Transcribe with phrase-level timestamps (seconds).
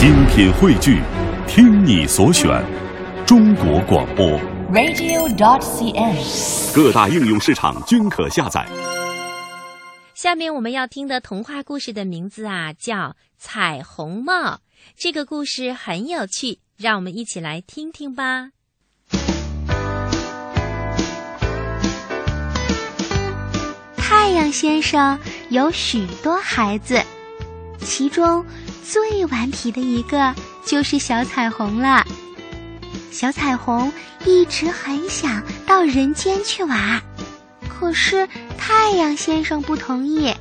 [0.00, 1.02] 精品汇聚，
[1.46, 2.48] 听你所选，
[3.26, 4.26] 中国广播。
[4.72, 6.74] radio.cn。
[6.74, 8.66] 各大应用市场均可下载。
[10.14, 12.96] 下面我们要听的童话故事的名字啊，叫
[13.36, 14.54] 《彩虹帽》。
[14.96, 18.52] 这个故事很有趣，让我们一起来听听吧。
[23.98, 25.18] 太阳先生
[25.50, 26.98] 有许多孩子，
[27.80, 28.42] 其中
[28.84, 30.34] 最顽皮的一个
[30.64, 32.04] 就是小彩虹了。
[33.10, 33.92] 小彩虹
[34.24, 37.02] 一直很想到人间去玩，
[37.68, 40.34] 可是太阳先生不同意。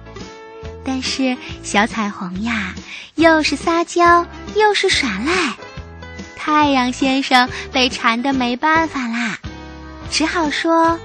[0.83, 2.73] 但是小彩虹呀，
[3.15, 4.25] 又是撒娇
[4.55, 5.53] 又是耍赖，
[6.35, 9.37] 太阳先生被缠得没办法啦，
[10.09, 10.97] 只好说：“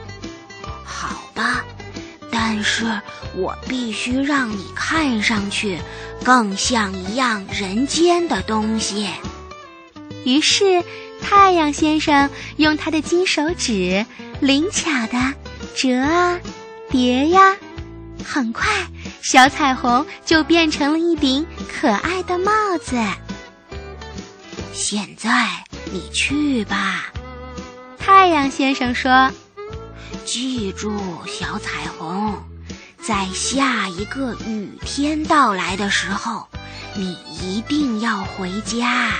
[0.84, 1.64] 好吧。”
[2.36, 3.00] 但是
[3.36, 5.78] 我必须让你看上去
[6.24, 9.08] 更像一样人间的东西。
[10.24, 10.82] 于是，
[11.22, 14.04] 太阳先生用他的金手指
[14.40, 15.32] 灵巧的
[15.76, 16.40] 折啊
[16.90, 17.54] 叠呀，
[18.24, 18.66] 很快，
[19.22, 22.96] 小彩虹就变成了一顶可爱的帽子。
[24.72, 25.48] 现在
[25.92, 27.12] 你去吧，
[27.96, 29.30] 太阳先生说。
[30.24, 32.42] 记住，小彩虹，
[32.98, 36.48] 在下一个雨天到来的时候，
[36.94, 39.12] 你一定要回家。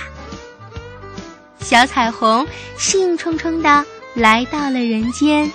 [1.59, 5.51] 小彩虹兴冲冲地来到了人间，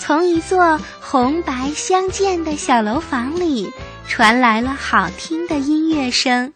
[0.00, 3.70] 从一座红白相间的小楼房里
[4.08, 6.54] 传来了好听的音乐声，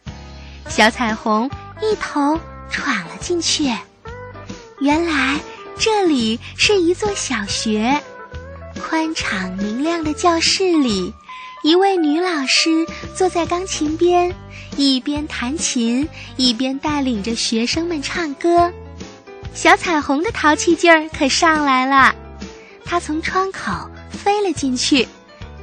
[0.67, 1.49] 小彩虹
[1.81, 2.39] 一头
[2.71, 3.71] 闯了进去。
[4.79, 5.39] 原来。
[5.79, 7.97] 这里是一座小学，
[8.81, 11.13] 宽敞明亮的教室里，
[11.63, 12.85] 一位女老师
[13.15, 14.35] 坐在钢琴边，
[14.75, 18.69] 一边弹琴，一边带领着学生们唱歌。
[19.53, 22.13] 小彩虹的淘气劲儿可上来了，
[22.83, 23.71] 她从窗口
[24.11, 25.07] 飞了进去，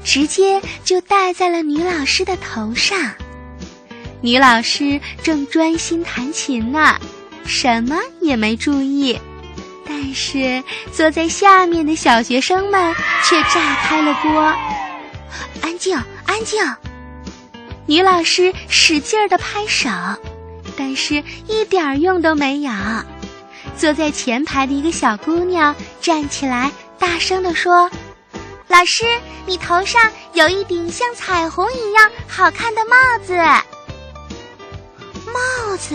[0.03, 3.13] 直接就戴在了女老师的头上。
[4.23, 6.99] 女老师正专心弹琴呢，
[7.45, 9.21] 什么也没注意。
[9.89, 14.55] 但是坐在下面的小学生们却炸开了锅。
[15.63, 16.63] 安静，安静！
[17.87, 19.89] 女老师使劲儿的拍手，
[20.77, 22.73] 但是一点儿用都没有。
[23.77, 27.91] 坐在前排的一个小姑娘站起来，大声地说
[28.69, 29.05] ：“老师，
[29.45, 33.37] 你头上有一顶像彩虹一样好看的帽子。”
[35.31, 35.95] 帽子？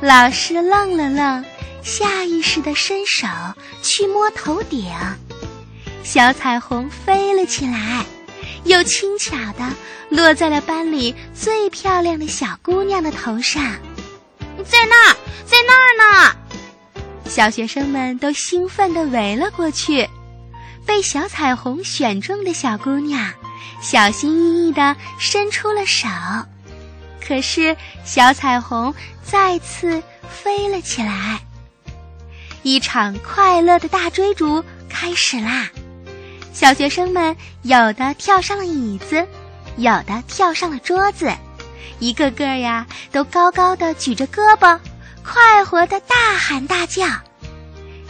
[0.00, 1.44] 老师愣了愣。
[1.88, 3.26] 下意识地伸手
[3.82, 4.92] 去摸头顶，
[6.04, 8.04] 小彩虹飞了起来，
[8.64, 9.72] 又轻巧地
[10.10, 13.62] 落在了班里最漂亮的小姑娘的头上。
[14.66, 15.16] 在那儿，
[15.46, 16.36] 在那儿呢！
[17.24, 20.06] 小学生们都兴奋地围了过去。
[20.84, 23.32] 被小彩虹选中的小姑娘
[23.80, 26.06] 小心翼翼地伸出了手，
[27.26, 27.74] 可是
[28.04, 31.40] 小彩虹再次飞了起来。
[32.62, 35.68] 一场快乐的大追逐开始啦！
[36.52, 39.26] 小学生们有的跳上了椅子，
[39.76, 41.32] 有的跳上了桌子，
[42.00, 44.78] 一个个呀都高高的举着胳膊，
[45.24, 47.06] 快活的大喊大叫。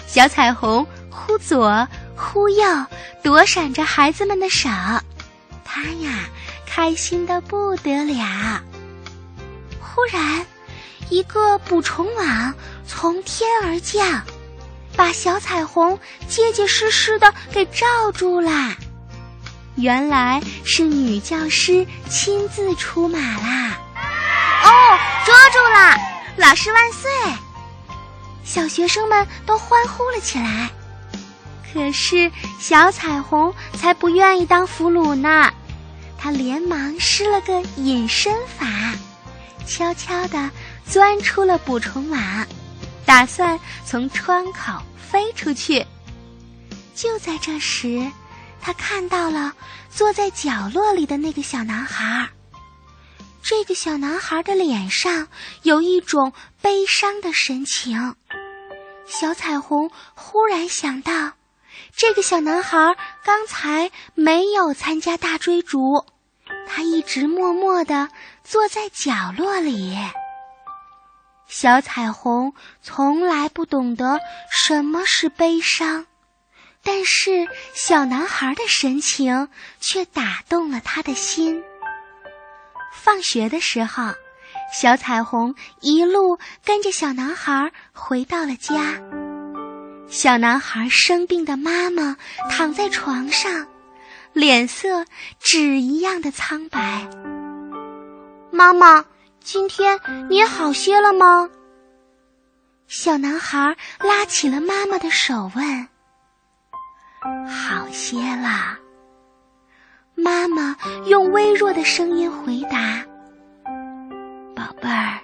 [0.07, 1.87] 小彩虹忽左
[2.17, 2.65] 忽右
[3.23, 4.71] 躲闪着孩子们的手，
[5.65, 6.25] 它呀
[6.67, 8.63] 开心的不得了。
[9.79, 10.47] 忽然，
[11.11, 12.55] 一个捕虫网
[12.87, 14.23] 从天而降。
[14.99, 15.97] 把小彩虹
[16.29, 18.75] 结结实实的给罩住啦！
[19.77, 23.79] 原来是女教师亲自出马啦！
[24.65, 25.97] 哦，捉住啦！
[26.37, 27.09] 老师万岁！
[28.43, 30.69] 小学生们都欢呼了起来。
[31.73, 35.53] 可是小彩虹才不愿意当俘虏呢，
[36.19, 38.67] 她连忙施了个隐身法，
[39.65, 40.51] 悄悄地
[40.85, 42.21] 钻出了捕虫网。
[43.09, 45.83] 打算从窗口飞出去。
[46.95, 48.07] 就在这时，
[48.61, 49.55] 他看到了
[49.89, 52.29] 坐在角落里的那个小男孩。
[53.43, 55.29] 这个小男孩的脸上
[55.63, 58.15] 有一种悲伤的神情。
[59.07, 61.33] 小彩虹忽然想到，
[61.97, 62.95] 这个小男孩
[63.25, 66.05] 刚才没有参加大追逐，
[66.69, 68.11] 他一直默默地
[68.45, 69.97] 坐在角落里。
[71.49, 72.53] 小彩虹
[72.83, 76.07] 从来不懂得什么是悲伤，
[76.85, 79.49] 但是小男孩的神情
[79.81, 81.65] 却打动了他的心。
[82.93, 84.13] 放学的时候，
[84.79, 89.01] 小彩虹一路跟着小男孩回到了家。
[90.07, 92.19] 小男孩生病的妈妈
[92.51, 93.67] 躺在床上，
[94.35, 95.07] 脸色
[95.41, 97.09] 纸一样的苍白。
[98.51, 99.05] 妈妈，
[99.41, 99.99] 今天
[100.29, 101.49] 你好些了吗？
[102.87, 105.89] 小男孩拉起了妈妈的手，问
[107.49, 108.79] ：“好些了。”
[110.17, 110.77] 妈妈
[111.07, 113.05] 用微弱的声音回答
[114.57, 115.19] ：“宝贝儿，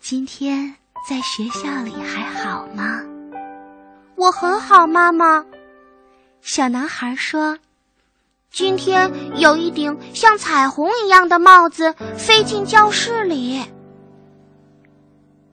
[0.00, 0.74] 今天
[1.08, 3.00] 在学校里还好吗？”
[4.16, 5.44] 我很好，妈妈。
[6.40, 7.58] 小男孩说
[8.50, 13.64] ：“今天有一顶像彩虹一样的帽子飞进教室里。”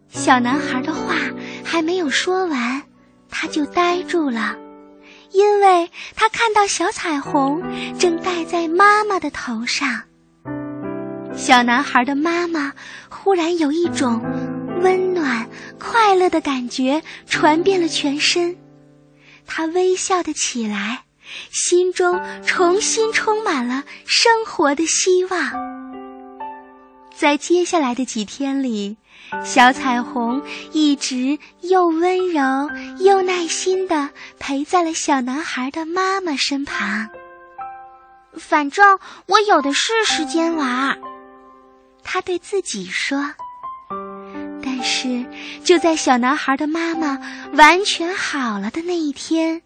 [0.10, 1.16] 小男孩的话
[1.64, 2.84] 还没有说完，
[3.30, 4.56] 他就呆住了，
[5.32, 7.62] 因为他看到小彩虹
[7.98, 10.04] 正戴在妈妈的头上。
[11.36, 12.74] 小男孩的妈妈
[13.10, 14.22] 忽然有一种。
[14.82, 15.48] 温暖、
[15.80, 18.58] 快乐的感觉传遍了全身，
[19.46, 21.04] 他微笑的起来，
[21.52, 25.40] 心中重新充满了生活的希望。
[27.16, 28.98] 在接下来的几天里，
[29.46, 30.42] 小彩虹
[30.72, 32.70] 一直又温柔
[33.00, 34.10] 又耐心的
[34.40, 37.10] 陪在了小男孩的妈妈身旁。
[38.36, 38.98] 反正
[39.28, 41.00] 我有的是时间玩，
[42.04, 43.34] 他对自己说。
[44.66, 45.24] 但是，
[45.64, 47.20] 就在小男孩的妈妈
[47.54, 49.62] 完全好了的那一天，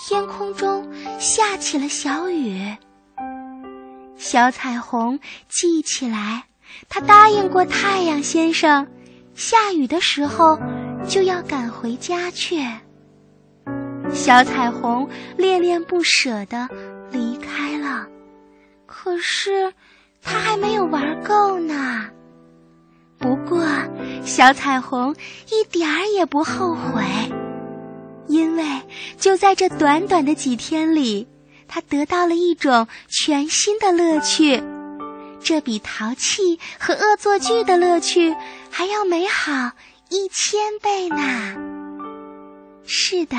[0.00, 2.76] 天空中下起了小雨。
[4.16, 5.18] 小彩虹
[5.48, 6.44] 记起来，
[6.88, 8.86] 他答应过太阳先生，
[9.34, 10.58] 下雨的时候
[11.08, 12.64] 就要赶回家去。
[14.12, 16.68] 小彩虹恋恋不舍地
[17.10, 18.06] 离开了，
[18.86, 19.72] 可是
[20.22, 22.08] 他还没有玩够呢。
[23.18, 23.66] 不过，
[24.24, 25.14] 小彩虹
[25.50, 27.02] 一点儿也不后悔，
[28.38, 28.64] 因为
[29.18, 31.26] 就在这短短的几天里，
[31.66, 34.62] 他得到了一种全新的乐趣，
[35.42, 38.34] 这比淘气和恶作剧的乐趣
[38.70, 39.72] 还要美好
[40.08, 41.56] 一千倍呢。
[42.86, 43.36] 是的，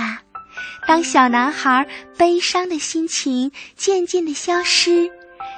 [0.85, 1.87] 当小男孩
[2.17, 5.09] 悲伤的心情渐渐的消失，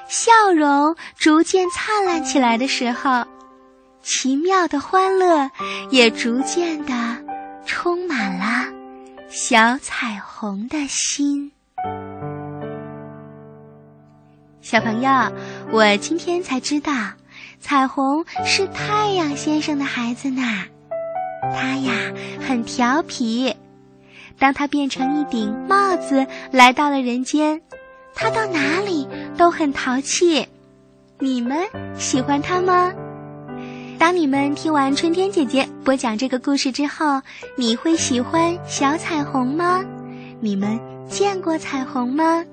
[0.07, 3.25] 笑容逐渐灿烂起来的时候。
[4.03, 5.51] 奇妙的欢乐
[5.91, 7.20] 也逐渐的
[9.51, 11.51] 小彩虹的心。
[14.61, 15.11] 小朋友，
[15.73, 16.93] 我今天才知道，
[17.59, 20.41] 彩虹是太阳先生的孩子呢。
[21.41, 21.91] 他呀
[22.47, 23.53] 很调皮，
[24.39, 27.61] 当他变成一顶帽子来到了人间，
[28.15, 29.05] 他到哪里
[29.37, 30.47] 都很淘气。
[31.19, 31.59] 你们
[31.97, 32.93] 喜欢他吗？
[34.01, 37.21] 当你们听完春天姐姐播讲这个故事之后，
[37.55, 39.85] 你会喜欢小彩虹吗？
[40.39, 42.43] 你们见过彩虹吗？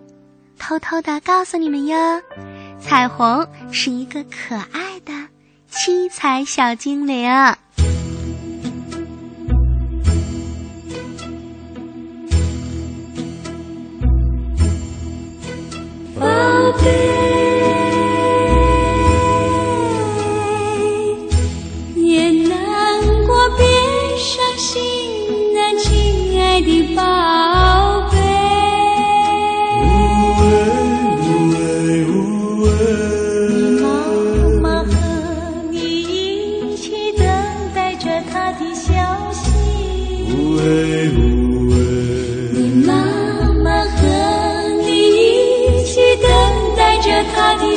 [0.59, 1.97] 偷偷的告诉你们哟，
[2.79, 5.13] 彩虹是一个可爱的
[5.71, 7.31] 七彩小精灵。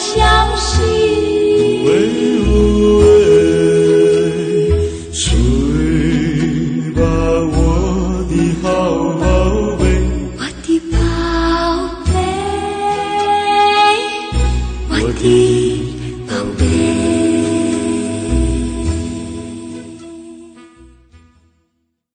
[0.02, 1.01] 相信。